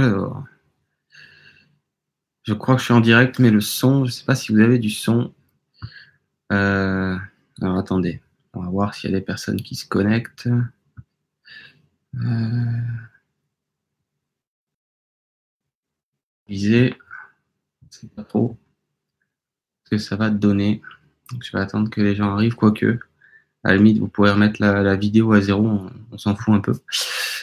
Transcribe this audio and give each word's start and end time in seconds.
Alors, 0.00 0.44
je 2.44 2.54
crois 2.54 2.74
que 2.74 2.80
je 2.80 2.86
suis 2.86 2.94
en 2.94 3.00
direct, 3.00 3.38
mais 3.38 3.50
le 3.50 3.60
son, 3.60 4.06
je 4.06 4.10
ne 4.10 4.12
sais 4.12 4.24
pas 4.24 4.34
si 4.34 4.50
vous 4.50 4.60
avez 4.60 4.78
du 4.78 4.88
son. 4.88 5.34
Euh, 6.52 7.18
alors 7.60 7.76
attendez, 7.76 8.22
on 8.54 8.62
va 8.62 8.70
voir 8.70 8.94
s'il 8.94 9.10
y 9.10 9.14
a 9.14 9.18
des 9.18 9.24
personnes 9.24 9.60
qui 9.60 9.74
se 9.74 9.86
connectent. 9.86 10.48
Euh, 12.14 12.80
viser, 16.48 16.96
c'est 17.90 18.10
pas 18.14 18.24
trop 18.24 18.56
ce 19.84 19.90
que 19.90 19.98
ça 19.98 20.16
va 20.16 20.30
donner. 20.30 20.80
je 21.42 21.52
vais 21.52 21.62
attendre 21.62 21.90
que 21.90 22.00
les 22.00 22.14
gens 22.14 22.32
arrivent, 22.32 22.56
quoique. 22.56 22.98
À 23.64 23.76
limite, 23.76 23.98
vous 23.98 24.08
pourrez 24.08 24.30
remettre 24.30 24.62
la, 24.62 24.96
vidéo 24.96 25.34
à 25.34 25.42
zéro, 25.42 25.66
on, 26.10 26.16
s'en 26.16 26.34
fout 26.34 26.54
un 26.54 26.60
peu. 26.60 26.72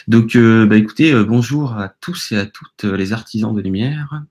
Donc, 0.08 0.36
euh, 0.36 0.64
bah, 0.64 0.76
écoutez, 0.76 1.12
euh, 1.12 1.22
bonjour 1.22 1.74
à 1.74 1.90
tous 1.90 2.32
et 2.32 2.38
à 2.38 2.46
toutes 2.46 2.84
les 2.84 3.12
artisans 3.12 3.54
de 3.54 3.60
lumière. 3.60 4.22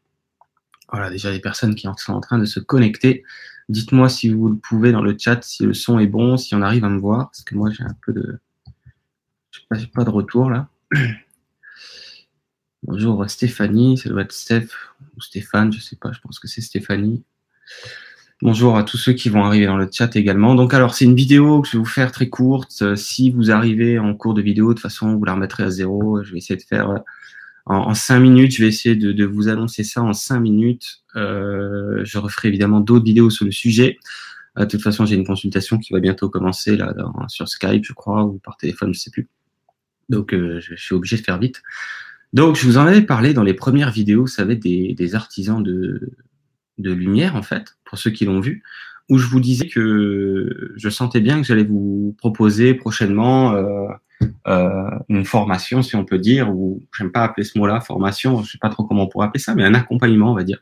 Voilà, 0.91 1.11
déjà 1.11 1.29
les 1.29 1.39
personnes 1.39 1.75
qui 1.75 1.87
sont 1.97 2.13
en 2.13 2.19
train 2.19 2.39
de 2.39 2.45
se 2.45 2.59
connecter. 2.59 3.23
Dites-moi 3.69 4.09
si 4.09 4.29
vous 4.29 4.49
le 4.49 4.55
pouvez 4.55 4.91
dans 4.91 5.03
le 5.03 5.15
chat, 5.15 5.43
si 5.43 5.67
le 5.67 5.75
son 5.75 5.99
est 5.99 6.07
bon, 6.07 6.35
si 6.35 6.55
on 6.55 6.63
arrive 6.63 6.83
à 6.83 6.89
me 6.89 6.97
voir, 6.97 7.29
parce 7.29 7.43
que 7.43 7.53
moi 7.53 7.69
j'ai 7.69 7.83
un 7.83 7.95
peu 8.03 8.11
de, 8.11 8.39
je 9.51 9.59
sais 9.59 9.65
pas, 9.69 9.77
pas 9.93 10.03
de 10.03 10.09
retour 10.09 10.49
là. 10.49 10.67
Bonjour 12.81 13.29
Stéphanie, 13.29 13.99
ça 13.99 14.09
doit 14.09 14.23
être 14.23 14.31
Steph 14.31 14.69
ou 15.15 15.21
Stéphane, 15.21 15.71
je 15.71 15.79
sais 15.79 15.95
pas, 15.95 16.11
je 16.11 16.21
pense 16.21 16.39
que 16.39 16.47
c'est 16.47 16.61
Stéphanie. 16.61 17.23
Bonjour 18.43 18.77
à 18.77 18.83
tous 18.83 18.97
ceux 18.97 19.13
qui 19.13 19.29
vont 19.29 19.43
arriver 19.43 19.65
dans 19.65 19.77
le 19.77 19.89
chat 19.91 20.15
également. 20.15 20.53
Donc 20.53 20.75
alors 20.75 20.93
c'est 20.93 21.05
une 21.05 21.15
vidéo 21.15 21.61
que 21.61 21.67
je 21.67 21.73
vais 21.73 21.79
vous 21.79 21.85
faire 21.85 22.11
très 22.11 22.29
courte. 22.29 22.95
Si 22.95 23.31
vous 23.31 23.49
arrivez 23.49 23.97
en 23.97 24.13
cours 24.13 24.35
de 24.35 24.43
vidéo, 24.43 24.69
de 24.69 24.73
toute 24.73 24.81
façon 24.81 25.15
vous 25.15 25.25
la 25.25 25.33
remettrez 25.33 25.63
à 25.63 25.71
zéro. 25.71 26.23
Je 26.23 26.31
vais 26.31 26.37
essayer 26.37 26.55
de 26.55 26.61
faire 26.61 27.01
en, 27.65 27.93
cinq 27.95 28.19
minutes. 28.19 28.51
Je 28.51 28.61
vais 28.61 28.67
essayer 28.67 28.95
de, 28.95 29.25
vous 29.25 29.47
annoncer 29.47 29.83
ça 29.83 30.03
en 30.03 30.13
cinq 30.13 30.39
minutes. 30.39 31.03
Euh, 31.15 32.01
je 32.03 32.19
referai 32.19 32.49
évidemment 32.49 32.79
d'autres 32.79 33.05
vidéos 33.05 33.31
sur 33.31 33.45
le 33.45 33.51
sujet. 33.51 33.97
Euh, 34.57 34.65
de 34.65 34.69
toute 34.69 34.81
façon, 34.81 35.05
j'ai 35.05 35.15
une 35.15 35.25
consultation 35.25 35.79
qui 35.79 35.93
va 35.93 35.99
bientôt 35.99 36.29
commencer 36.29 36.77
là 36.77 36.93
sur 37.27 37.47
Skype, 37.47 37.85
je 37.85 37.93
crois, 37.93 38.23
ou 38.23 38.39
par 38.39 38.57
téléphone, 38.57 38.93
je 38.93 38.99
sais 38.99 39.11
plus. 39.11 39.27
Donc, 40.09 40.33
euh, 40.33 40.59
je, 40.59 40.75
suis 40.75 40.95
obligé 40.95 41.17
de 41.17 41.23
faire 41.23 41.39
vite. 41.39 41.61
Donc, 42.33 42.55
je 42.55 42.65
vous 42.65 42.77
en 42.77 42.85
avais 42.85 43.01
parlé 43.01 43.33
dans 43.33 43.43
les 43.43 43.53
premières 43.53 43.91
vidéos, 43.91 44.27
ça 44.27 44.45
va 44.45 44.53
être 44.53 44.61
des, 44.61 45.15
artisans 45.15 45.61
de, 45.61 46.11
de 46.77 46.91
lumière, 46.91 47.35
en 47.35 47.41
fait, 47.41 47.77
pour 47.85 47.97
ceux 47.97 48.11
qui 48.11 48.25
l'ont 48.25 48.39
vu, 48.39 48.63
où 49.09 49.17
je 49.17 49.27
vous 49.27 49.39
disais 49.39 49.67
que 49.67 50.73
je 50.75 50.89
sentais 50.89 51.21
bien 51.21 51.39
que 51.41 51.47
j'allais 51.47 51.63
vous 51.63 52.15
proposer 52.17 52.73
prochainement 52.73 53.53
euh, 53.53 53.87
euh, 54.47 54.89
une 55.07 55.25
formation, 55.25 55.81
si 55.81 55.95
on 55.95 56.03
peut 56.03 56.19
dire, 56.19 56.49
ou 56.49 56.83
j'aime 56.97 57.11
pas 57.11 57.23
appeler 57.23 57.45
ce 57.45 57.57
mot-là, 57.57 57.79
formation, 57.79 58.43
je 58.43 58.51
sais 58.51 58.57
pas 58.57 58.69
trop 58.69 58.83
comment 58.83 59.03
on 59.03 59.07
pourrait 59.07 59.27
appeler 59.27 59.41
ça, 59.41 59.55
mais 59.55 59.63
un 59.63 59.73
accompagnement, 59.73 60.31
on 60.31 60.35
va 60.35 60.43
dire. 60.43 60.59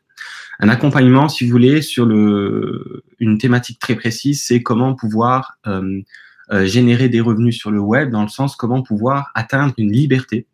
Un 0.59 0.69
accompagnement, 0.69 1.27
si 1.27 1.45
vous 1.45 1.51
voulez, 1.51 1.81
sur 1.81 2.05
le, 2.05 3.03
une 3.19 3.37
thématique 3.37 3.79
très 3.79 3.95
précise, 3.95 4.43
c'est 4.43 4.61
comment 4.61 4.93
pouvoir 4.93 5.57
euh, 5.67 6.01
générer 6.65 7.09
des 7.09 7.19
revenus 7.19 7.57
sur 7.57 7.71
le 7.71 7.79
web, 7.79 8.11
dans 8.11 8.21
le 8.21 8.29
sens 8.29 8.55
comment 8.55 8.83
pouvoir 8.83 9.31
atteindre 9.33 9.73
une 9.77 9.91
liberté 9.91 10.47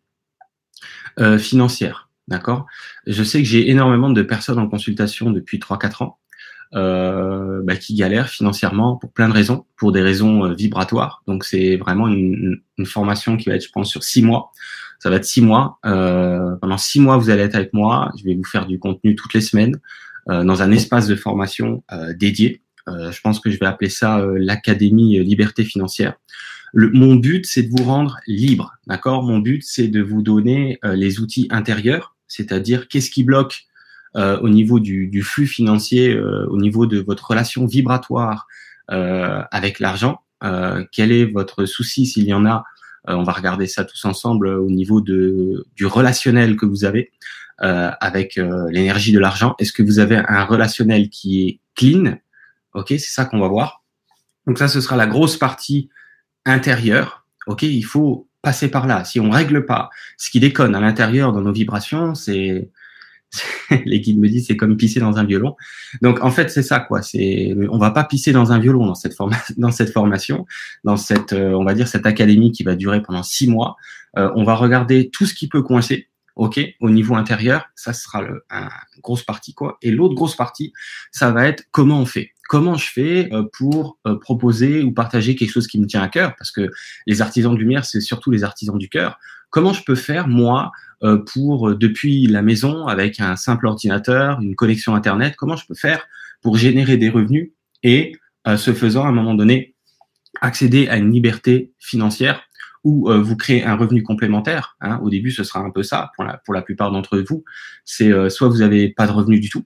financière. 1.38 2.08
D'accord? 2.32 2.66
Je 3.06 3.22
sais 3.22 3.42
que 3.42 3.48
j'ai 3.48 3.70
énormément 3.70 4.10
de 4.10 4.22
personnes 4.22 4.58
en 4.58 4.68
consultation 4.68 5.30
depuis 5.30 5.58
3-4 5.58 6.02
ans 6.02 6.18
euh, 6.74 7.60
bah, 7.62 7.76
qui 7.76 7.94
galèrent 7.94 8.30
financièrement 8.30 8.96
pour 8.96 9.12
plein 9.12 9.28
de 9.28 9.34
raisons, 9.34 9.66
pour 9.76 9.92
des 9.92 10.00
raisons 10.00 10.46
euh, 10.46 10.54
vibratoires. 10.54 11.22
Donc 11.26 11.44
c'est 11.44 11.76
vraiment 11.76 12.08
une, 12.08 12.62
formation 12.86 13.36
qui 13.36 13.48
va 13.48 13.56
être, 13.56 13.64
je 13.64 13.70
pense, 13.70 13.90
sur 13.90 14.02
six 14.02 14.22
mois. 14.22 14.50
Ça 14.98 15.10
va 15.10 15.16
être 15.16 15.24
six 15.24 15.42
mois. 15.42 15.78
Euh, 15.84 16.56
pendant 16.60 16.78
six 16.78 17.00
mois, 17.00 17.16
vous 17.18 17.28
allez 17.28 17.42
être 17.42 17.54
avec 17.54 17.72
moi. 17.74 18.10
Je 18.18 18.24
vais 18.24 18.34
vous 18.34 18.44
faire 18.44 18.66
du 18.66 18.78
contenu 18.78 19.14
toutes 19.14 19.34
les 19.34 19.40
semaines 19.40 19.78
euh, 20.30 20.42
dans 20.42 20.62
un 20.62 20.70
espace 20.72 21.06
de 21.06 21.14
formation 21.14 21.84
euh, 21.92 22.12
dédié. 22.14 22.62
je 22.88 23.20
pense 23.20 23.38
que 23.38 23.50
je 23.50 23.58
vais 23.58 23.66
appeler 23.66 23.90
ça 23.90 24.24
l'Académie 24.34 25.22
Liberté 25.22 25.64
Financière. 25.64 26.14
Le, 26.72 26.90
mon 26.90 27.16
but, 27.16 27.44
c'est 27.46 27.64
de 27.64 27.70
vous 27.70 27.84
rendre 27.84 28.18
libre, 28.26 28.72
d'accord? 28.86 29.22
Mon 29.22 29.38
but, 29.38 29.62
c'est 29.62 29.88
de 29.88 30.00
vous 30.00 30.22
donner 30.22 30.78
les 30.82 31.20
outils 31.20 31.46
intérieurs, 31.50 32.11
c'est-à-dire 32.32 32.88
qu'est-ce 32.88 33.10
qui 33.10 33.24
bloque 33.24 33.66
euh, 34.16 34.38
au 34.40 34.48
niveau 34.48 34.80
du, 34.80 35.06
du 35.06 35.22
flux 35.22 35.46
financier, 35.46 36.14
euh, 36.14 36.46
au 36.48 36.58
niveau 36.58 36.86
de 36.86 36.98
votre 36.98 37.28
relation 37.28 37.66
vibratoire 37.66 38.46
euh, 38.90 39.42
avec 39.50 39.78
l'argent. 39.80 40.20
quel 40.90 41.12
est 41.12 41.24
votre 41.24 41.66
souci 41.66 42.04
s'il 42.06 42.24
y 42.24 42.34
en 42.34 42.44
a 42.46 42.64
On 43.06 43.22
va 43.22 43.32
regarder 43.32 43.66
ça 43.66 43.84
tous 43.84 44.04
ensemble 44.04 44.48
au 44.48 44.70
niveau 44.70 45.00
de, 45.00 45.66
du 45.76 45.86
relationnel 45.86 46.56
que 46.56 46.66
vous 46.66 46.84
avez 46.84 47.12
avec 47.58 48.40
l'énergie 48.70 49.12
de 49.12 49.20
l'argent. 49.20 49.54
Est-ce 49.60 49.72
que 49.72 49.84
vous 49.84 50.00
avez 50.00 50.16
un 50.16 50.44
relationnel 50.44 51.10
qui 51.10 51.46
est 51.46 51.60
clean? 51.76 52.18
Ok, 52.74 52.88
c'est 52.88 52.98
ça 52.98 53.24
qu'on 53.24 53.38
va 53.38 53.46
voir. 53.46 53.84
Donc 54.48 54.58
ça, 54.58 54.66
ce 54.66 54.80
sera 54.80 54.96
la 54.96 55.06
grosse 55.06 55.36
partie 55.36 55.90
intérieure. 56.44 57.24
Ok, 57.46 57.62
il 57.62 57.84
faut 57.84 58.26
passer 58.42 58.68
par 58.68 58.86
là. 58.86 59.04
Si 59.04 59.20
on 59.20 59.30
règle 59.30 59.64
pas 59.64 59.90
ce 60.18 60.30
qui 60.30 60.40
déconne 60.40 60.74
à 60.74 60.80
l'intérieur 60.80 61.32
dans 61.32 61.40
nos 61.40 61.52
vibrations, 61.52 62.14
c'est 62.14 62.68
les 63.86 64.00
guides 64.00 64.18
me 64.20 64.28
disent 64.28 64.46
c'est 64.48 64.56
comme 64.56 64.76
pisser 64.76 65.00
dans 65.00 65.16
un 65.16 65.24
violon. 65.24 65.56
Donc 66.02 66.22
en 66.22 66.30
fait 66.30 66.50
c'est 66.50 66.62
ça 66.62 66.80
quoi. 66.80 67.02
C'est 67.02 67.54
on 67.70 67.78
va 67.78 67.90
pas 67.90 68.04
pisser 68.04 68.32
dans 68.32 68.52
un 68.52 68.58
violon 68.58 68.86
dans 68.86 68.94
cette 68.94 69.14
formation, 69.14 69.54
dans 69.56 69.70
cette 69.70 69.92
formation, 69.92 70.46
dans 70.84 70.96
cette 70.96 71.32
euh, 71.32 71.52
on 71.52 71.64
va 71.64 71.74
dire 71.74 71.88
cette 71.88 72.06
académie 72.06 72.52
qui 72.52 72.64
va 72.64 72.74
durer 72.74 73.02
pendant 73.02 73.22
six 73.22 73.48
mois. 73.48 73.76
Euh, 74.18 74.30
on 74.34 74.44
va 74.44 74.54
regarder 74.54 75.08
tout 75.10 75.24
ce 75.24 75.34
qui 75.34 75.48
peut 75.48 75.62
coincer. 75.62 76.08
Ok, 76.34 76.58
au 76.80 76.88
niveau 76.88 77.14
intérieur, 77.14 77.66
ça 77.74 77.92
sera 77.92 78.22
le, 78.22 78.46
un, 78.48 78.70
une 78.96 79.02
grosse 79.02 79.22
partie 79.22 79.52
quoi. 79.52 79.76
Et 79.82 79.90
l'autre 79.90 80.14
grosse 80.14 80.34
partie, 80.34 80.72
ça 81.10 81.30
va 81.30 81.46
être 81.46 81.64
comment 81.72 82.00
on 82.00 82.06
fait. 82.06 82.30
Comment 82.48 82.76
je 82.76 82.90
fais 82.90 83.32
euh, 83.32 83.44
pour 83.52 83.98
proposer 84.20 84.82
ou 84.82 84.92
partager 84.92 85.36
quelque 85.36 85.50
chose 85.50 85.66
qui 85.66 85.80
me 85.80 85.86
tient 85.86 86.02
à 86.02 86.08
cœur, 86.08 86.34
parce 86.36 86.50
que 86.50 86.70
les 87.06 87.22
artisans 87.22 87.54
de 87.54 87.58
lumière, 87.58 87.84
c'est 87.84 88.00
surtout 88.00 88.30
les 88.30 88.44
artisans 88.44 88.76
du 88.76 88.88
cœur. 88.88 89.18
Comment 89.52 89.74
je 89.74 89.84
peux 89.84 89.94
faire 89.94 90.28
moi 90.28 90.72
euh, 91.04 91.18
pour 91.18 91.68
euh, 91.68 91.76
depuis 91.76 92.26
la 92.26 92.42
maison 92.42 92.86
avec 92.86 93.20
un 93.20 93.34
simple 93.36 93.66
ordinateur, 93.66 94.40
une 94.40 94.54
connexion 94.54 94.94
internet, 94.94 95.34
comment 95.36 95.56
je 95.56 95.66
peux 95.66 95.74
faire 95.74 96.06
pour 96.40 96.56
générer 96.56 96.96
des 96.96 97.10
revenus 97.10 97.50
et 97.82 98.16
euh, 98.46 98.56
ce 98.56 98.72
faisant 98.72 99.04
à 99.04 99.08
un 99.08 99.12
moment 99.12 99.34
donné 99.34 99.74
accéder 100.40 100.88
à 100.88 100.96
une 100.96 101.12
liberté 101.12 101.72
financière 101.78 102.42
ou 102.84 103.08
vous 103.12 103.36
créer 103.36 103.62
un 103.62 103.76
revenu 103.76 104.02
complémentaire. 104.02 104.76
Hein? 104.80 104.98
Au 105.04 105.10
début, 105.10 105.30
ce 105.30 105.44
sera 105.44 105.60
un 105.60 105.70
peu 105.70 105.84
ça 105.84 106.10
pour 106.16 106.24
la, 106.24 106.38
pour 106.38 106.52
la 106.52 106.62
plupart 106.62 106.90
d'entre 106.90 107.18
vous. 107.18 107.44
C'est 107.84 108.10
soit 108.28 108.48
vous 108.48 108.56
n'avez 108.56 108.88
pas 108.88 109.06
de 109.06 109.12
revenu 109.12 109.38
du 109.38 109.50
tout, 109.50 109.64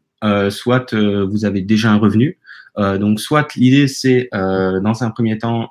soit 0.51 0.93
vous 0.93 1.47
avez 1.47 1.63
déjà 1.63 1.91
un 1.91 1.97
revenu. 1.97 2.39
Donc, 2.77 3.21
soit 3.21 3.55
l'idée 3.57 3.89
c'est 3.89 4.29
dans 4.33 5.03
un 5.03 5.11
premier 5.11 5.39
temps 5.39 5.71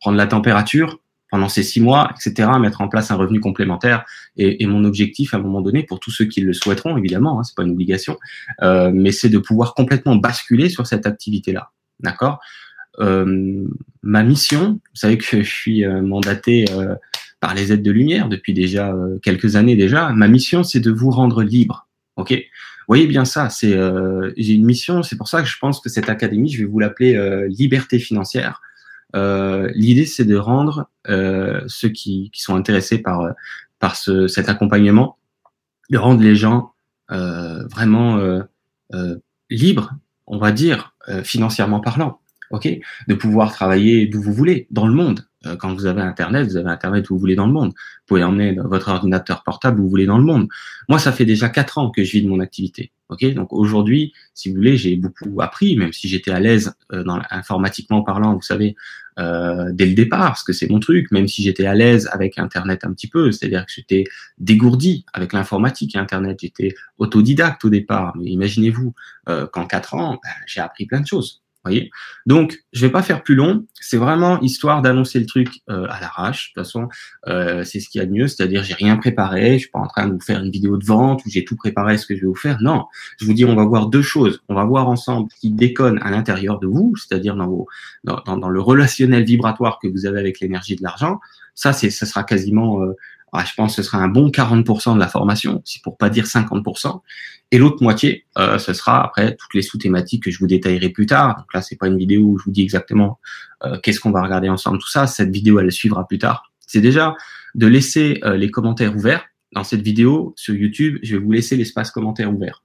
prendre 0.00 0.18
la 0.18 0.26
température, 0.26 1.00
pendant 1.34 1.48
ces 1.48 1.64
six 1.64 1.80
mois, 1.80 2.12
etc., 2.14 2.48
mettre 2.60 2.80
en 2.80 2.86
place 2.86 3.10
un 3.10 3.16
revenu 3.16 3.40
complémentaire. 3.40 4.04
Et, 4.36 4.64
mon 4.68 4.84
objectif, 4.84 5.34
à 5.34 5.38
un 5.38 5.40
moment 5.40 5.62
donné, 5.62 5.82
pour 5.82 5.98
tous 5.98 6.12
ceux 6.12 6.26
qui 6.26 6.40
le 6.40 6.52
souhaiteront, 6.52 6.96
évidemment, 6.96 7.40
hein, 7.40 7.42
c'est 7.42 7.56
pas 7.56 7.64
une 7.64 7.72
obligation, 7.72 8.18
euh, 8.62 8.92
mais 8.94 9.10
c'est 9.10 9.30
de 9.30 9.38
pouvoir 9.38 9.74
complètement 9.74 10.14
basculer 10.14 10.68
sur 10.68 10.86
cette 10.86 11.06
activité-là. 11.06 11.72
D'accord? 11.98 12.38
Euh, 13.00 13.64
Ma 14.04 14.22
mission, 14.22 14.74
vous 14.74 14.96
savez 14.96 15.18
que 15.18 15.42
je 15.42 15.50
suis 15.50 15.84
euh, 15.84 16.02
mandaté 16.02 16.66
par 17.40 17.52
les 17.54 17.72
aides 17.72 17.82
de 17.82 17.90
lumière 17.90 18.28
depuis 18.28 18.54
déjà 18.54 18.94
quelques 19.20 19.56
années 19.56 19.74
déjà. 19.74 20.10
Ma 20.10 20.28
mission, 20.28 20.62
c'est 20.62 20.78
de 20.78 20.92
vous 20.92 21.10
rendre 21.10 21.42
libre. 21.42 21.88
Ok? 22.14 22.32
Voyez 22.88 23.06
bien 23.06 23.24
ça, 23.24 23.50
c'est 23.50 23.78
j'ai 24.36 24.52
une 24.52 24.64
mission, 24.64 25.02
c'est 25.02 25.16
pour 25.16 25.28
ça 25.28 25.42
que 25.42 25.48
je 25.48 25.58
pense 25.58 25.80
que 25.80 25.88
cette 25.88 26.08
académie, 26.08 26.50
je 26.50 26.58
vais 26.58 26.64
vous 26.64 26.78
l'appeler 26.78 27.46
liberté 27.48 27.98
financière. 27.98 28.60
Euh, 29.14 29.70
l'idée, 29.74 30.06
c'est 30.06 30.24
de 30.24 30.36
rendre 30.36 30.90
euh, 31.08 31.62
ceux 31.68 31.88
qui, 31.88 32.30
sont 32.34 32.56
intéressés 32.56 32.98
par, 32.98 33.32
par 33.78 33.96
ce, 33.96 34.26
cet 34.26 34.48
accompagnement, 34.48 35.18
de 35.90 35.98
rendre 35.98 36.22
les 36.22 36.34
gens 36.34 36.72
euh, 37.10 37.66
vraiment 37.68 38.18
libres, 39.50 39.94
on 40.26 40.38
va 40.38 40.52
dire, 40.52 40.94
financièrement 41.22 41.80
parlant. 41.80 42.20
ok? 42.50 42.68
De 43.08 43.14
pouvoir 43.14 43.52
travailler 43.52 44.06
d'où 44.06 44.20
vous 44.20 44.32
voulez 44.32 44.66
dans 44.70 44.86
le 44.86 44.94
monde. 44.94 45.26
Quand 45.58 45.74
vous 45.74 45.86
avez 45.86 46.02
Internet, 46.02 46.46
vous 46.46 46.56
avez 46.56 46.70
Internet 46.70 47.10
où 47.10 47.14
vous 47.14 47.20
voulez 47.20 47.36
dans 47.36 47.46
le 47.46 47.52
monde. 47.52 47.70
Vous 47.70 48.06
pouvez 48.06 48.24
emmener 48.24 48.56
votre 48.64 48.88
ordinateur 48.88 49.42
portable 49.42 49.80
où 49.80 49.84
vous 49.84 49.90
voulez 49.90 50.06
dans 50.06 50.18
le 50.18 50.24
monde. 50.24 50.48
Moi, 50.88 50.98
ça 50.98 51.12
fait 51.12 51.24
déjà 51.24 51.48
quatre 51.48 51.78
ans 51.78 51.90
que 51.90 52.04
je 52.04 52.12
vis 52.12 52.22
de 52.22 52.28
mon 52.28 52.40
activité. 52.40 52.92
Ok, 53.10 53.24
donc 53.34 53.52
aujourd'hui, 53.52 54.14
si 54.32 54.48
vous 54.48 54.56
voulez, 54.56 54.76
j'ai 54.76 54.96
beaucoup 54.96 55.40
appris, 55.42 55.76
même 55.76 55.92
si 55.92 56.08
j'étais 56.08 56.30
à 56.30 56.40
l'aise 56.40 56.74
dans 56.90 57.20
informatiquement 57.30 58.02
parlant, 58.02 58.34
vous 58.34 58.42
savez, 58.42 58.74
euh, 59.18 59.70
dès 59.72 59.86
le 59.86 59.94
départ, 59.94 60.30
parce 60.30 60.42
que 60.42 60.52
c'est 60.52 60.68
mon 60.68 60.80
truc, 60.80 61.12
même 61.12 61.28
si 61.28 61.42
j'étais 61.42 61.66
à 61.66 61.74
l'aise 61.74 62.08
avec 62.12 62.38
Internet 62.38 62.84
un 62.84 62.92
petit 62.92 63.06
peu, 63.06 63.30
c'est-à-dire 63.30 63.64
que 63.64 63.72
j'étais 63.72 64.04
dégourdi 64.38 65.06
avec 65.12 65.32
l'informatique 65.32 65.94
et 65.94 65.98
Internet, 65.98 66.38
j'étais 66.40 66.74
autodidacte 66.98 67.64
au 67.64 67.70
départ, 67.70 68.16
mais 68.16 68.30
imaginez-vous 68.30 68.92
euh, 69.28 69.46
qu'en 69.46 69.66
quatre 69.66 69.94
ans, 69.94 70.18
ben, 70.22 70.30
j'ai 70.46 70.60
appris 70.60 70.86
plein 70.86 71.00
de 71.00 71.06
choses. 71.06 71.43
Voyez 71.64 71.90
Donc, 72.26 72.58
je 72.72 72.86
vais 72.86 72.92
pas 72.92 73.02
faire 73.02 73.22
plus 73.22 73.34
long. 73.34 73.66
C'est 73.80 73.96
vraiment 73.96 74.40
histoire 74.40 74.82
d'annoncer 74.82 75.18
le 75.18 75.26
truc 75.26 75.48
euh, 75.70 75.86
à 75.88 76.00
l'arrache. 76.00 76.52
De 76.52 76.60
toute 76.60 76.66
façon, 76.66 76.88
euh, 77.26 77.64
c'est 77.64 77.80
ce 77.80 77.88
qu'il 77.88 78.00
y 78.00 78.02
a 78.02 78.06
de 78.06 78.12
mieux. 78.12 78.28
C'est-à-dire, 78.28 78.62
j'ai 78.62 78.74
rien 78.74 78.96
préparé. 78.96 79.54
Je 79.54 79.58
suis 79.60 79.70
pas 79.70 79.78
en 79.78 79.86
train 79.86 80.06
de 80.06 80.12
vous 80.12 80.20
faire 80.20 80.40
une 80.40 80.50
vidéo 80.50 80.76
de 80.76 80.84
vente 80.84 81.24
où 81.24 81.30
j'ai 81.30 81.44
tout 81.44 81.56
préparé 81.56 81.98
ce 81.98 82.06
que 82.06 82.14
je 82.14 82.20
vais 82.20 82.26
vous 82.26 82.34
faire. 82.34 82.58
Non, 82.60 82.84
je 83.18 83.26
vous 83.26 83.32
dis, 83.32 83.44
on 83.44 83.54
va 83.54 83.64
voir 83.64 83.86
deux 83.86 84.02
choses. 84.02 84.42
On 84.48 84.54
va 84.54 84.64
voir 84.64 84.88
ensemble 84.88 85.28
ce 85.34 85.40
qui 85.40 85.50
déconne 85.50 85.98
à 86.02 86.10
l'intérieur 86.10 86.58
de 86.58 86.66
vous, 86.66 86.94
c'est-à-dire 86.96 87.36
dans, 87.36 88.48
le 88.48 88.60
relationnel 88.60 89.24
vibratoire 89.24 89.78
que 89.80 89.88
vous 89.88 90.06
avez 90.06 90.20
avec 90.20 90.40
l'énergie 90.40 90.76
de 90.76 90.82
l'argent. 90.82 91.20
Ça, 91.54 91.72
c'est, 91.72 91.90
ça 91.90 92.04
sera 92.04 92.24
quasiment 92.24 92.82
euh, 92.82 92.96
je 93.42 93.52
pense 93.54 93.74
que 93.74 93.82
ce 93.82 93.88
sera 93.88 93.98
un 93.98 94.08
bon 94.08 94.28
40% 94.28 94.94
de 94.94 95.00
la 95.00 95.08
formation, 95.08 95.60
si 95.64 95.80
pour 95.80 95.96
pas 95.96 96.10
dire 96.10 96.24
50%. 96.24 97.00
Et 97.50 97.58
l'autre 97.58 97.82
moitié, 97.82 98.26
euh, 98.38 98.58
ce 98.58 98.72
sera 98.72 99.04
après 99.04 99.34
toutes 99.36 99.54
les 99.54 99.62
sous-thématiques 99.62 100.24
que 100.24 100.30
je 100.30 100.38
vous 100.38 100.46
détaillerai 100.46 100.88
plus 100.88 101.06
tard. 101.06 101.36
Donc 101.36 101.52
là, 101.52 101.62
c'est 101.62 101.76
pas 101.76 101.88
une 101.88 101.98
vidéo 101.98 102.22
où 102.22 102.38
je 102.38 102.44
vous 102.44 102.50
dis 102.50 102.62
exactement 102.62 103.18
euh, 103.64 103.78
qu'est-ce 103.82 104.00
qu'on 104.00 104.10
va 104.10 104.22
regarder 104.22 104.48
ensemble, 104.48 104.78
tout 104.78 104.88
ça. 104.88 105.06
Cette 105.06 105.30
vidéo, 105.30 105.58
elle 105.60 105.70
suivra 105.72 106.06
plus 106.06 106.18
tard. 106.18 106.52
C'est 106.66 106.80
déjà 106.80 107.14
de 107.54 107.66
laisser 107.66 108.20
euh, 108.24 108.36
les 108.36 108.50
commentaires 108.50 108.94
ouverts. 108.96 109.24
Dans 109.52 109.62
cette 109.62 109.82
vidéo 109.82 110.32
sur 110.36 110.54
YouTube, 110.54 110.98
je 111.02 111.16
vais 111.16 111.22
vous 111.22 111.30
laisser 111.30 111.56
l'espace 111.56 111.92
commentaire 111.92 112.32
ouvert. 112.32 112.64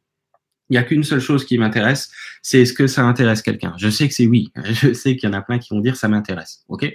Il 0.70 0.74
n'y 0.74 0.78
a 0.78 0.84
qu'une 0.84 1.04
seule 1.04 1.20
chose 1.20 1.46
qui 1.46 1.58
m'intéresse, 1.58 2.12
c'est 2.42 2.62
est-ce 2.62 2.74
que 2.74 2.88
ça 2.88 3.04
intéresse 3.04 3.42
quelqu'un? 3.42 3.74
Je 3.78 3.90
sais 3.90 4.08
que 4.08 4.14
c'est 4.14 4.28
oui. 4.28 4.52
Je 4.66 4.94
sais 4.94 5.16
qu'il 5.16 5.30
y 5.30 5.32
en 5.32 5.36
a 5.36 5.42
plein 5.42 5.60
qui 5.60 5.74
vont 5.74 5.82
dire 5.82 5.96
ça 5.96 6.08
m'intéresse. 6.08 6.64
Ok? 6.68 6.92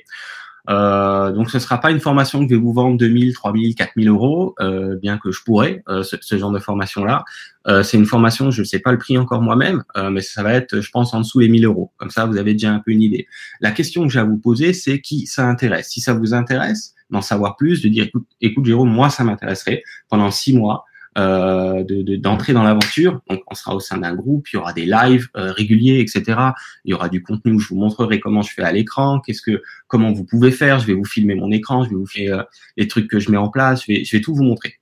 Euh, 0.71 1.33
donc 1.33 1.51
ce 1.51 1.59
sera 1.59 1.79
pas 1.79 1.91
une 1.91 2.01
formation 2.01 2.41
que 2.41 2.51
je 2.51 2.55
vais 2.55 2.61
vous 2.61 2.73
vendre 2.73 2.97
2000, 2.97 3.35
3000, 3.35 3.75
4000 3.75 4.09
euros, 4.09 4.55
euh, 4.61 4.97
bien 4.97 5.19
que 5.19 5.31
je 5.31 5.43
pourrais 5.43 5.83
euh, 5.89 6.03
ce, 6.03 6.39
genre 6.39 6.53
de 6.53 6.59
formation 6.59 7.05
là. 7.05 7.25
Euh, 7.67 7.83
c'est 7.83 7.97
une 7.97 8.07
formation, 8.07 8.51
je 8.51 8.61
ne 8.61 8.65
sais 8.65 8.79
pas 8.79 8.93
le 8.93 8.99
prix 8.99 9.19
encore 9.19 9.43
moi-même, 9.43 9.85
euh, 9.97 10.11
mais 10.11 10.21
ça 10.21 10.43
va 10.43 10.53
être, 10.53 10.81
je 10.81 10.91
pense, 10.91 11.15
en 11.15 11.21
dessous 11.21 11.41
les 11.41 11.49
1000 11.49 11.65
euros. 11.65 11.93
Comme 11.97 12.11
ça, 12.11 12.27
vous 12.27 12.37
avez 12.37 12.53
déjà 12.53 12.73
un 12.73 12.81
peu 12.81 12.93
une 12.93 13.03
idée. 13.03 13.27
La 13.61 13.73
question 13.73 14.07
que 14.07 14.13
j'ai 14.13 14.21
à 14.21 14.25
vous 14.25 14.39
poser, 14.39 14.73
c'est 14.73 15.01
qui 15.01 15.27
ça 15.27 15.47
intéresse? 15.47 15.89
Si 15.89 16.01
ça 16.01 16.15
vous 16.15 16.35
intéresse, 16.35 16.95
d'en 17.11 17.21
savoir 17.21 17.57
plus, 17.57 17.83
de 17.83 17.89
dire 17.89 18.05
écoute, 18.05 18.27
écoute 18.41 18.65
Jérôme, 18.65 18.91
moi 18.91 19.11
ça 19.11 19.25
m'intéresserait 19.25 19.83
pendant 20.09 20.31
six 20.31 20.57
mois 20.57 20.85
euh, 21.17 21.85
d'entrer 22.19 22.53
de, 22.53 22.59
dans 22.59 22.65
l'aventure. 22.65 23.21
Donc, 23.29 23.43
on 23.47 23.55
sera 23.55 23.75
au 23.75 23.81
sein 23.81 23.99
d'un 23.99 24.15
groupe, 24.15 24.49
il 24.53 24.57
y 24.57 24.59
aura 24.59 24.73
des 24.73 24.85
lives 24.85 25.29
euh, 25.37 25.53
réguliers, 25.53 26.01
etc. 26.01 26.41
Il 26.85 26.91
y 26.91 26.95
aura 26.95 27.09
du 27.09 27.23
contenu 27.23 27.53
où 27.53 27.61
je 27.61 27.69
vous 27.69 27.77
montrerai 27.77 28.19
comment 28.19 28.43
je 28.43 28.53
fais 28.53 28.63
à 28.63 28.73
l'écran, 28.73 29.21
qu'est-ce 29.21 29.43
que, 29.43 29.63
comment 29.87 30.13
vous 30.13 30.25
pouvez 30.25 30.51
faire. 30.51 30.81
Je 30.81 30.87
vais 30.87 30.95
vous 30.95 31.05
filmer 31.05 31.35
mon 31.37 31.53
écran, 31.53 31.85
je 31.85 31.91
vais 31.91 31.97
vous 31.97 32.07
faire 32.07 32.39
euh, 32.41 32.43
les 32.77 32.89
trucs 32.89 33.09
que 33.09 33.21
je 33.21 33.31
mets 33.31 33.37
en 33.37 33.49
place. 33.49 33.83
Je 33.87 33.93
vais, 33.93 34.05
je 34.05 34.17
vais 34.17 34.21
tout 34.21 34.35
vous 34.35 34.43
montrer. 34.43 34.81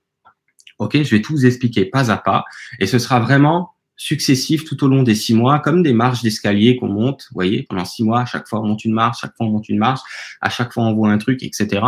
Ok, 0.79 1.01
je 1.01 1.15
vais 1.15 1.21
tout 1.21 1.33
vous 1.33 1.45
expliquer 1.45 1.85
pas 1.85 2.09
à 2.11 2.17
pas, 2.17 2.45
et 2.79 2.87
ce 2.87 2.97
sera 2.97 3.19
vraiment 3.19 3.69
successif 3.95 4.65
tout 4.65 4.83
au 4.83 4.87
long 4.87 5.03
des 5.03 5.13
six 5.13 5.35
mois, 5.35 5.59
comme 5.59 5.83
des 5.83 5.93
marches 5.93 6.23
d'escalier 6.23 6.77
qu'on 6.77 6.87
monte, 6.87 7.27
vous 7.29 7.35
voyez, 7.35 7.63
pendant 7.69 7.85
six 7.85 8.03
mois, 8.03 8.21
à 8.21 8.25
chaque 8.25 8.47
fois 8.47 8.59
on 8.59 8.67
monte 8.67 8.83
une 8.83 8.93
marche, 8.93 9.21
chaque 9.21 9.37
fois 9.37 9.45
on 9.45 9.51
monte 9.51 9.69
une 9.69 9.77
marche, 9.77 10.01
à 10.41 10.49
chaque 10.49 10.73
fois 10.73 10.83
on 10.83 10.93
voit 10.93 11.11
un 11.11 11.19
truc, 11.19 11.43
etc. 11.43 11.81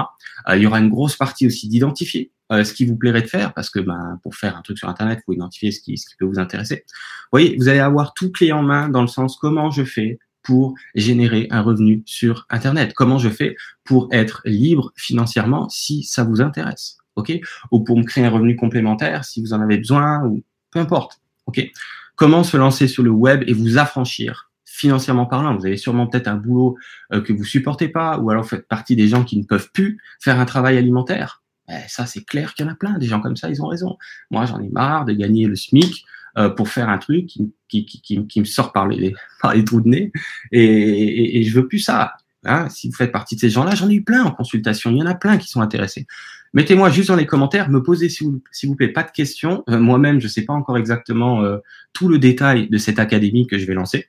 il 0.54 0.62
y 0.62 0.68
aura 0.68 0.80
une 0.80 0.90
grosse 0.90 1.16
partie 1.16 1.48
aussi 1.48 1.68
d'identifier 1.68 2.32
euh, 2.52 2.64
ce 2.64 2.74
qui 2.74 2.86
vous 2.86 2.96
plairait 2.96 3.22
de 3.22 3.28
faire, 3.28 3.54
parce 3.54 3.70
que 3.70 3.80
ben, 3.80 4.20
pour 4.24 4.36
faire 4.36 4.56
un 4.56 4.62
truc 4.62 4.78
sur 4.78 4.90
Internet, 4.90 5.20
il 5.22 5.24
faut 5.26 5.34
identifier 5.34 5.72
ce 5.72 5.82
qui, 5.82 5.98
ce 5.98 6.08
qui 6.08 6.16
peut 6.16 6.26
vous 6.26 6.40
intéresser. 6.40 6.86
Vous 6.88 7.30
voyez, 7.32 7.56
vous 7.58 7.68
allez 7.70 7.80
avoir 7.80 8.14
tout 8.14 8.32
clé 8.32 8.52
en 8.52 8.62
main 8.62 8.90
dans 8.90 9.02
le 9.02 9.08
sens 9.08 9.38
comment 9.38 9.72
je 9.72 9.84
fais 9.84 10.20
pour 10.44 10.76
générer 10.94 11.48
un 11.50 11.62
revenu 11.62 12.04
sur 12.06 12.46
Internet, 12.50 12.94
comment 12.94 13.18
je 13.18 13.30
fais 13.30 13.56
pour 13.84 14.08
être 14.12 14.42
libre 14.46 14.94
financièrement 14.96 15.70
si 15.70 16.04
ça 16.04 16.24
vous 16.24 16.40
intéresse, 16.40 16.98
ok? 17.16 17.34
Ou 17.72 17.84
pour 17.84 17.98
me 17.98 18.04
créer 18.04 18.26
un 18.26 18.30
revenu 18.30 18.56
complémentaire 18.56 19.26
si 19.26 19.42
vous 19.42 19.54
en 19.54 19.62
avez 19.62 19.78
besoin, 19.78 20.24
ou 20.24 20.44
peu 20.72 20.80
importe, 20.80 21.20
ok? 21.48 21.68
Comment 22.16 22.44
se 22.44 22.58
lancer 22.58 22.88
sur 22.88 23.02
le 23.02 23.10
web 23.10 23.44
et 23.48 23.54
vous 23.54 23.80
affranchir 23.80 24.52
financièrement 24.66 25.26
parlant? 25.26 25.58
Vous 25.58 25.66
avez 25.66 25.78
sûrement 25.78 26.06
peut-être 26.06 26.28
un 26.28 26.36
boulot 26.36 26.78
euh, 27.12 27.22
que 27.22 27.34
vous 27.34 27.44
supportez 27.44 27.90
pas, 27.90 28.20
ou 28.20 28.30
alors 28.30 28.44
vous 28.44 28.50
faites 28.50 28.68
partie 28.68 28.96
des 28.96 29.08
gens 29.08 29.24
qui 29.24 29.38
ne 29.38 29.44
peuvent 29.44 29.72
plus 29.74 30.00
faire 30.22 30.40
un 30.40 30.46
travail 30.46 30.78
alimentaire. 30.78 31.42
Ben, 31.68 31.82
ça, 31.88 32.06
c'est 32.06 32.24
clair 32.24 32.54
qu'il 32.54 32.66
y 32.66 32.70
en 32.70 32.72
a 32.72 32.76
plein. 32.76 32.98
Des 32.98 33.08
gens 33.08 33.22
comme 33.22 33.36
ça, 33.36 33.50
ils 33.50 33.62
ont 33.62 33.68
raison. 33.68 33.98
Moi, 34.32 34.46
j'en 34.46 34.62
ai 34.62 34.70
marre 34.70 35.06
de 35.06 35.14
gagner 35.14 35.48
le 35.48 35.56
SMIC 35.56 36.06
euh, 36.38 36.50
pour 36.50 36.70
faire 36.70 36.90
un 36.90 36.98
truc 36.98 37.28
qui, 37.28 37.54
qui, 37.68 37.86
qui, 37.86 38.28
qui, 38.28 38.40
me 38.40 38.46
sort 38.46 38.72
par 38.72 38.88
les, 38.88 39.16
par 39.42 39.54
les 39.54 39.64
trous 39.64 39.82
de 39.82 39.90
nez. 39.90 40.12
Et, 40.52 40.64
et, 40.64 41.40
et 41.40 41.44
je 41.44 41.56
veux 41.56 41.68
plus 41.68 41.80
ça. 41.80 42.14
Hein. 42.48 42.70
si 42.70 42.90
vous 42.90 42.96
faites 42.96 43.12
partie 43.12 43.36
de 43.36 43.40
ces 43.40 43.50
gens-là, 43.50 43.74
j'en 43.74 43.90
ai 43.90 43.96
eu 43.96 44.04
plein 44.04 44.24
en 44.24 44.32
consultation. 44.32 44.92
Il 44.92 44.98
y 44.98 45.02
en 45.02 45.08
a 45.08 45.16
plein 45.16 45.38
qui 45.38 45.50
sont 45.50 45.62
intéressés. 45.62 46.06
Mettez-moi 46.54 46.90
juste 46.90 47.10
dans 47.10 47.16
les 47.16 47.26
commentaires, 47.26 47.70
me 47.70 47.84
posez 47.84 48.08
s'il 48.08 48.28
vous, 48.30 48.76
plaît 48.76 48.88
pas 48.88 49.04
de 49.04 49.12
questions. 49.12 49.64
Euh, 49.70 49.78
moi-même, 49.78 50.22
je 50.22 50.28
sais 50.28 50.44
pas 50.44 50.54
encore 50.54 50.78
exactement 50.78 51.42
euh, 51.44 51.58
tout 51.92 52.08
le 52.08 52.18
détail 52.18 52.70
de 52.70 52.78
cette 52.78 53.00
académie 53.00 53.46
que 53.46 53.58
je 53.58 53.66
vais 53.66 53.74
lancer. 53.74 54.08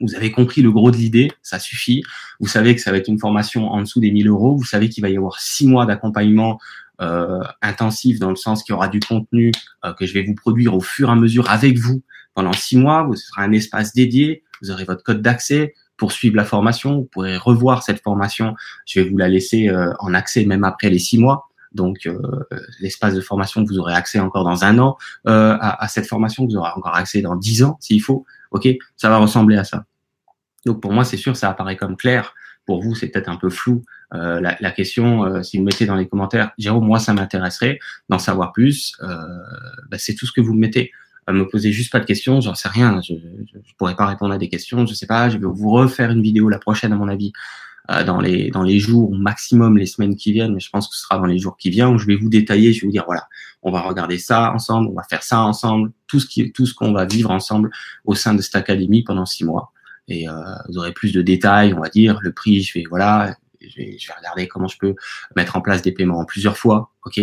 Vous 0.00 0.14
avez 0.14 0.30
compris 0.30 0.62
le 0.62 0.70
gros 0.70 0.90
de 0.90 0.96
l'idée, 0.96 1.32
ça 1.42 1.58
suffit. 1.58 2.02
Vous 2.40 2.46
savez 2.46 2.74
que 2.74 2.80
ça 2.80 2.92
va 2.92 2.98
être 2.98 3.08
une 3.08 3.18
formation 3.18 3.68
en 3.68 3.80
dessous 3.80 4.00
des 4.00 4.10
1000 4.10 4.28
euros. 4.28 4.56
Vous 4.56 4.64
savez 4.64 4.88
qu'il 4.88 5.02
va 5.02 5.10
y 5.10 5.16
avoir 5.16 5.40
six 5.40 5.66
mois 5.66 5.86
d'accompagnement 5.86 6.58
euh, 7.00 7.40
intensif 7.62 8.18
dans 8.18 8.30
le 8.30 8.36
sens 8.36 8.62
qu'il 8.62 8.72
y 8.72 8.76
aura 8.76 8.88
du 8.88 9.00
contenu 9.00 9.52
euh, 9.84 9.92
que 9.92 10.06
je 10.06 10.14
vais 10.14 10.22
vous 10.22 10.34
produire 10.34 10.74
au 10.74 10.80
fur 10.80 11.08
et 11.08 11.12
à 11.12 11.14
mesure 11.14 11.50
avec 11.50 11.78
vous 11.78 12.02
pendant 12.34 12.52
six 12.52 12.76
mois. 12.76 13.04
Vous 13.04 13.16
sera 13.16 13.42
un 13.42 13.52
espace 13.52 13.92
dédié. 13.92 14.42
Vous 14.62 14.70
aurez 14.70 14.84
votre 14.84 15.02
code 15.02 15.22
d'accès 15.22 15.74
pour 15.96 16.12
suivre 16.12 16.36
la 16.36 16.44
formation. 16.44 16.96
Vous 16.96 17.04
pourrez 17.04 17.36
revoir 17.36 17.82
cette 17.82 18.00
formation. 18.02 18.54
Je 18.86 19.00
vais 19.00 19.08
vous 19.08 19.16
la 19.16 19.28
laisser 19.28 19.68
euh, 19.68 19.92
en 19.98 20.14
accès 20.14 20.44
même 20.44 20.64
après 20.64 20.90
les 20.90 20.98
six 20.98 21.18
mois. 21.18 21.47
Donc, 21.78 22.06
euh, 22.06 22.20
l'espace 22.80 23.14
de 23.14 23.20
formation, 23.20 23.64
vous 23.64 23.78
aurez 23.78 23.94
accès 23.94 24.18
encore 24.18 24.44
dans 24.44 24.64
un 24.64 24.78
an 24.78 24.98
euh, 25.26 25.56
à, 25.60 25.88
cette 25.88 26.06
formation, 26.06 26.44
vous 26.44 26.56
aurez 26.56 26.70
encore 26.76 26.94
accès 26.94 27.22
dans 27.22 27.36
dix 27.36 27.62
ans 27.62 27.78
s'il 27.80 28.02
faut. 28.02 28.26
Ok, 28.50 28.68
ça 28.96 29.08
va 29.08 29.18
ressembler 29.18 29.56
à 29.56 29.64
ça. 29.64 29.84
Donc 30.66 30.82
pour 30.82 30.92
moi, 30.92 31.04
c'est 31.04 31.16
sûr, 31.16 31.36
ça 31.36 31.48
apparaît 31.48 31.76
comme 31.76 31.96
clair. 31.96 32.34
Pour 32.66 32.82
vous, 32.82 32.94
c'est 32.94 33.08
peut-être 33.08 33.28
un 33.28 33.36
peu 33.36 33.48
flou. 33.48 33.82
Euh, 34.12 34.40
la, 34.40 34.70
question, 34.72 35.42
si 35.42 35.56
vous 35.56 35.64
mettez 35.64 35.86
dans 35.86 35.94
les 35.94 36.08
commentaires, 36.08 36.50
Jérôme, 36.58 36.84
moi, 36.84 36.98
ça 36.98 37.14
m'intéresserait 37.14 37.78
d'en 38.08 38.18
savoir 38.18 38.52
plus. 38.52 38.94
Bah, 39.00 39.96
c'est 39.98 40.14
tout 40.14 40.26
ce 40.26 40.32
que 40.32 40.40
vous 40.40 40.52
me 40.52 40.60
mettez. 40.60 40.90
Me 41.28 41.44
posez 41.44 41.72
juste 41.72 41.92
pas 41.92 42.00
de 42.00 42.06
questions, 42.06 42.40
j'en 42.40 42.54
sais 42.54 42.68
rien. 42.68 43.00
Je, 43.02 43.14
je, 43.14 43.74
pourrais 43.76 43.94
pas 43.94 44.06
répondre 44.06 44.34
à 44.34 44.38
des 44.38 44.48
questions. 44.48 44.84
Je 44.84 44.94
sais 44.94 45.06
pas. 45.06 45.28
Je 45.28 45.38
vais 45.38 45.46
vous 45.46 45.70
refaire 45.70 46.10
une 46.10 46.22
vidéo 46.22 46.48
la 46.48 46.58
prochaine, 46.58 46.92
à 46.92 46.96
mon 46.96 47.08
avis, 47.08 47.32
dans 47.88 48.20
les 48.20 48.50
dans 48.50 48.62
les 48.62 48.78
jours 48.78 49.16
maximum 49.16 49.78
les 49.78 49.86
semaines 49.86 50.16
qui 50.16 50.32
viennent. 50.32 50.54
Mais 50.54 50.60
je 50.60 50.70
pense 50.70 50.88
que 50.88 50.94
ce 50.94 51.02
sera 51.02 51.18
dans 51.18 51.26
les 51.26 51.38
jours 51.38 51.56
qui 51.56 51.70
viennent 51.70 51.94
où 51.94 51.98
je 51.98 52.06
vais 52.06 52.16
vous 52.16 52.28
détailler. 52.28 52.72
Je 52.72 52.82
vais 52.82 52.86
vous 52.86 52.92
dire 52.92 53.04
voilà, 53.06 53.26
on 53.62 53.70
va 53.70 53.80
regarder 53.80 54.18
ça 54.18 54.52
ensemble, 54.52 54.88
on 54.88 54.94
va 54.94 55.04
faire 55.04 55.22
ça 55.22 55.40
ensemble, 55.40 55.92
tout 56.06 56.20
ce 56.20 56.26
qui 56.26 56.52
tout 56.52 56.66
ce 56.66 56.74
qu'on 56.74 56.92
va 56.92 57.04
vivre 57.06 57.30
ensemble 57.30 57.70
au 58.04 58.14
sein 58.14 58.34
de 58.34 58.42
cette 58.42 58.56
académie 58.56 59.02
pendant 59.02 59.26
six 59.26 59.44
mois 59.44 59.72
et 60.08 60.28
euh, 60.28 60.32
vous 60.68 60.78
aurez 60.78 60.92
plus 60.92 61.12
de 61.12 61.22
détails, 61.22 61.74
on 61.74 61.80
va 61.80 61.88
dire. 61.88 62.18
Le 62.22 62.32
prix, 62.32 62.62
je 62.62 62.78
vais 62.78 62.84
voilà, 62.88 63.36
je 63.68 63.76
vais, 63.76 63.98
je 63.98 64.08
vais, 64.08 64.14
regarder 64.16 64.48
comment 64.48 64.68
je 64.68 64.78
peux 64.78 64.94
mettre 65.36 65.56
en 65.56 65.60
place 65.60 65.82
des 65.82 65.92
paiements 65.92 66.18
en 66.18 66.24
plusieurs 66.24 66.56
fois, 66.56 66.92
ok, 67.04 67.20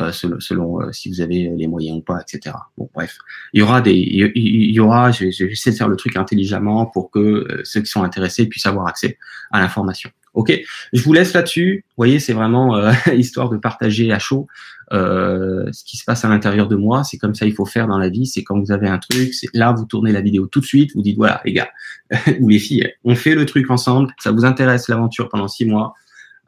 euh, 0.00 0.12
selon, 0.12 0.40
selon 0.40 0.82
euh, 0.82 0.92
si 0.92 1.08
vous 1.08 1.20
avez 1.20 1.50
les 1.56 1.66
moyens 1.66 1.98
ou 1.98 2.02
pas, 2.02 2.20
etc. 2.20 2.56
Bon, 2.76 2.90
bref, 2.94 3.16
il 3.52 3.60
y 3.60 3.62
aura 3.62 3.80
des, 3.80 3.94
il 3.94 4.74
y, 4.74 4.80
aura, 4.80 5.10
je 5.12 5.26
vais, 5.26 5.30
je 5.32 5.44
de 5.44 5.76
faire 5.76 5.88
le 5.88 5.96
truc 5.96 6.16
intelligemment 6.16 6.86
pour 6.86 7.10
que 7.10 7.18
euh, 7.18 7.60
ceux 7.64 7.80
qui 7.80 7.86
sont 7.86 8.02
intéressés 8.02 8.46
puissent 8.46 8.66
avoir 8.66 8.86
accès 8.86 9.18
à 9.52 9.60
l'information. 9.60 10.10
Ok, 10.34 10.52
je 10.92 11.02
vous 11.02 11.12
laisse 11.12 11.32
là-dessus. 11.32 11.84
Vous 11.88 11.94
voyez, 11.96 12.18
c'est 12.18 12.32
vraiment 12.32 12.76
euh, 12.76 12.92
histoire 13.14 13.48
de 13.48 13.56
partager 13.56 14.12
à 14.12 14.18
chaud 14.18 14.46
euh, 14.92 15.70
ce 15.72 15.84
qui 15.84 15.96
se 15.96 16.04
passe 16.04 16.24
à 16.24 16.28
l'intérieur 16.28 16.68
de 16.68 16.76
moi. 16.76 17.04
C'est 17.04 17.18
comme 17.18 17.34
ça 17.34 17.46
il 17.46 17.54
faut 17.54 17.64
faire 17.64 17.86
dans 17.86 17.98
la 17.98 18.08
vie. 18.08 18.26
C'est 18.26 18.42
quand 18.42 18.58
vous 18.58 18.72
avez 18.72 18.88
un 18.88 18.98
truc, 18.98 19.32
c'est 19.32 19.48
là 19.54 19.72
vous 19.72 19.86
tournez 19.86 20.12
la 20.12 20.20
vidéo 20.20 20.46
tout 20.46 20.60
de 20.60 20.66
suite. 20.66 20.90
Vous 20.94 21.02
dites 21.02 21.16
voilà 21.16 21.40
les 21.44 21.52
gars 21.52 21.70
ou 22.40 22.48
les 22.48 22.58
filles, 22.58 22.92
on 23.04 23.14
fait 23.14 23.34
le 23.34 23.46
truc 23.46 23.70
ensemble. 23.70 24.12
Ça 24.18 24.32
vous 24.32 24.44
intéresse 24.44 24.88
l'aventure 24.88 25.28
pendant 25.28 25.48
six 25.48 25.64
mois. 25.64 25.94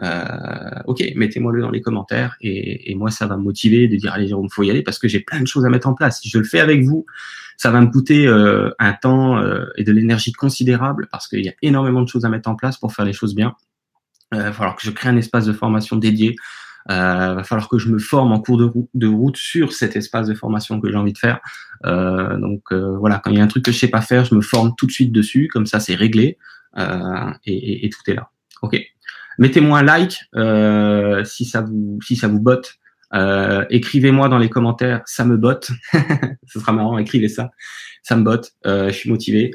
Euh, 0.03 0.83
ok, 0.85 1.03
mettez-moi-le 1.15 1.63
dans 1.63 1.71
les 1.71 1.81
commentaires 1.81 2.37
et, 2.43 2.91
et, 2.91 2.95
moi 2.95 3.11
ça 3.11 3.27
va 3.27 3.39
me 3.39 3.43
motiver 3.43 3.89
de 3.89 3.97
dire 3.97 4.13
allez 4.13 4.29
Jérôme, 4.29 4.51
faut 4.51 4.63
y 4.63 4.71
aller 4.71 4.83
parce 4.83 4.99
que 4.99 5.09
j'ai 5.09 5.21
plein 5.21 5.41
de 5.41 5.47
choses 5.47 5.65
à 5.65 5.71
mettre 5.71 5.89
en 5.89 5.95
place. 5.95 6.21
Si 6.21 6.29
je 6.29 6.37
le 6.37 6.45
fais 6.45 6.61
avec 6.61 6.83
vous, 6.83 7.07
ça 7.57 7.71
va 7.71 7.81
me 7.81 7.87
coûter 7.87 8.27
euh, 8.27 8.71
un 8.79 8.93
temps 8.93 9.39
euh, 9.39 9.67
et 9.77 9.85
de 9.85 9.93
l'énergie 9.93 10.33
considérable 10.33 11.09
parce 11.11 11.29
qu'il 11.29 11.45
y 11.45 11.49
a 11.49 11.55
énormément 11.63 12.03
de 12.03 12.09
choses 12.09 12.25
à 12.25 12.29
mettre 12.29 12.49
en 12.49 12.55
place 12.55 12.77
pour 12.77 12.93
faire 12.93 13.05
les 13.05 13.13
choses 13.13 13.35
bien. 13.35 13.55
Il 14.33 14.39
va 14.39 14.53
falloir 14.53 14.77
que 14.77 14.83
je 14.83 14.91
crée 14.91 15.09
un 15.09 15.17
espace 15.17 15.47
de 15.47 15.53
formation 15.53 15.97
dédié. 15.97 16.37
Euh, 16.91 17.35
va 17.35 17.43
falloir 17.43 17.69
que 17.69 17.79
je 17.79 17.89
me 17.89 17.99
forme 17.99 18.33
en 18.33 18.41
cours 18.41 18.59
de 18.59 19.07
route, 19.07 19.37
sur 19.37 19.73
cet 19.73 19.97
espace 19.97 20.29
de 20.29 20.35
formation 20.35 20.81
que 20.81 20.91
j'ai 20.91 20.97
envie 20.97 21.13
de 21.13 21.19
faire. 21.19 21.41
Euh, 21.85 22.37
donc 22.37 22.63
euh, 22.71 22.97
voilà, 22.99 23.19
quand 23.19 23.31
il 23.31 23.39
y 23.39 23.41
a 23.41 23.45
un 23.45 23.49
truc 23.49 23.65
que 23.65 23.73
je 23.73 23.79
sais 23.79 23.89
pas 23.89 24.01
faire, 24.01 24.25
je 24.25 24.35
me 24.35 24.41
forme 24.41 24.73
tout 24.77 24.87
de 24.87 24.93
suite 24.93 25.13
dessus, 25.13 25.49
comme 25.53 25.67
ça 25.67 25.81
c'est 25.81 25.97
réglé 25.97 26.39
euh, 26.79 27.33
et, 27.45 27.55
et, 27.55 27.87
et, 27.87 27.91
tout 27.91 28.01
est 28.07 28.15
là. 28.15 28.31
Ok. 28.63 28.81
Mettez-moi 29.39 29.81
un 29.81 29.83
like 29.83 30.19
euh, 30.37 31.25
si 31.25 31.45
ça 31.45 31.63
vous 31.63 31.99
si 32.03 32.17
ça 32.17 32.29
vous 32.29 32.41
botte. 32.41 32.75
Euh, 33.15 33.65
écrivez-moi 33.71 34.29
dans 34.29 34.39
les 34.39 34.49
commentaires, 34.49 35.03
ça 35.07 35.25
me 35.25 35.37
botte. 35.37 35.71
Ce 36.47 36.61
sera 36.61 36.73
marrant, 36.73 36.99
écrivez 36.99 37.29
ça. 37.29 37.51
Ça 38.03 38.17
me 38.17 38.23
botte. 38.23 38.53
je 38.65 38.93
suis 38.93 39.11
motivé 39.11 39.51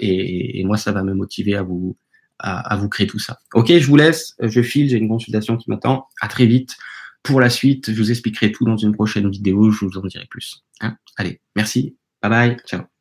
et, 0.00 0.60
et 0.60 0.64
moi 0.64 0.76
ça 0.78 0.92
va 0.92 1.02
me 1.02 1.12
motiver 1.12 1.54
à 1.54 1.62
vous 1.62 1.96
à, 2.38 2.76
vous 2.76 2.88
créer 2.88 3.06
tout 3.06 3.18
ça. 3.18 3.38
Ok, 3.54 3.68
je 3.68 3.86
vous 3.86 3.96
laisse, 3.96 4.34
je 4.40 4.62
file, 4.62 4.88
j'ai 4.88 4.98
une 4.98 5.08
consultation 5.08 5.56
qui 5.56 5.70
m'attend. 5.70 6.08
À 6.20 6.28
très 6.28 6.46
vite 6.46 6.76
pour 7.22 7.40
la 7.40 7.50
suite. 7.50 7.90
Je 7.90 7.96
vous 7.96 8.10
expliquerai 8.10 8.52
tout 8.52 8.64
dans 8.64 8.76
une 8.76 8.92
prochaine 8.92 9.28
vidéo, 9.30 9.70
je 9.70 9.84
vous 9.84 9.98
en 9.98 10.06
dirai 10.06 10.26
plus. 10.30 10.64
Hein 10.80 10.96
Allez, 11.16 11.40
merci, 11.54 11.96
bye 12.22 12.30
bye, 12.30 12.56
ciao. 12.66 12.95